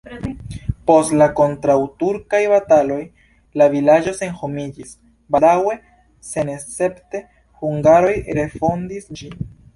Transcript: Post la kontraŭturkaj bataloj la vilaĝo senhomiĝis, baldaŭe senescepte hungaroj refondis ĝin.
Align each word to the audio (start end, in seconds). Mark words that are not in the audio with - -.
Post 0.91 1.11
la 1.21 1.25
kontraŭturkaj 1.39 2.39
bataloj 2.53 2.97
la 3.63 3.67
vilaĝo 3.75 4.15
senhomiĝis, 4.21 4.95
baldaŭe 5.37 5.77
senescepte 6.31 7.23
hungaroj 7.61 8.17
refondis 8.41 9.09
ĝin. 9.21 9.41